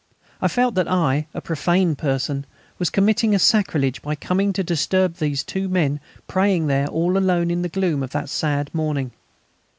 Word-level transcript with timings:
I 0.41 0.47
felt 0.47 0.73
that 0.73 0.87
I, 0.87 1.27
a 1.31 1.41
profane 1.41 1.95
person, 1.95 2.47
was 2.79 2.89
committing 2.89 3.35
a 3.35 3.37
sacrilege 3.37 4.01
by 4.01 4.15
coming 4.15 4.51
to 4.53 4.63
disturb 4.63 5.17
those 5.17 5.43
two 5.43 5.69
men 5.69 5.99
praying 6.27 6.65
there 6.65 6.87
all 6.87 7.19
alone 7.19 7.51
in 7.51 7.61
the 7.61 7.69
gloom 7.69 8.01
of 8.01 8.09
that 8.09 8.27
sad 8.27 8.71
morning. 8.73 9.11